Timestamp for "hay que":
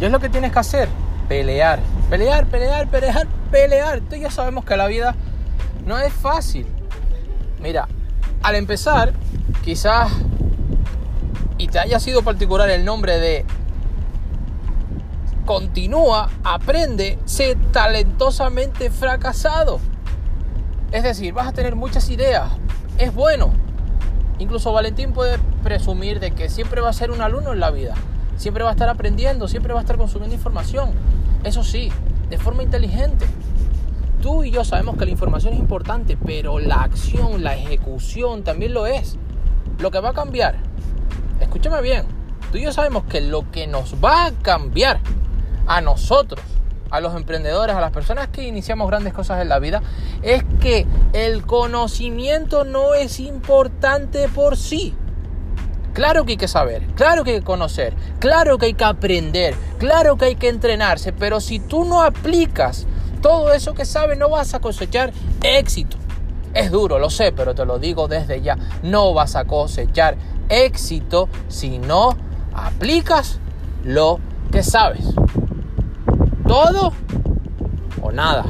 56.30-56.46, 57.32-57.44, 58.66-58.84, 60.26-60.48